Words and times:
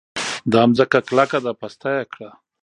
دا 0.51 0.61
ځمکه 0.77 0.99
کلکه 1.07 1.37
ده؛ 1.45 1.51
پسته 1.59 1.89
يې 1.97 2.03
کړه. 2.13 2.29